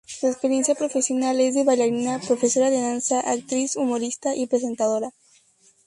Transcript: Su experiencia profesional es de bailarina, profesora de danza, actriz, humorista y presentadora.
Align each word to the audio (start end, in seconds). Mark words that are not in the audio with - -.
Su 0.03 0.25
experiencia 0.27 0.73
profesional 0.73 1.39
es 1.39 1.53
de 1.53 1.63
bailarina, 1.63 2.17
profesora 2.25 2.71
de 2.71 2.81
danza, 2.81 3.19
actriz, 3.19 3.75
humorista 3.75 4.35
y 4.35 4.47
presentadora. 4.47 5.11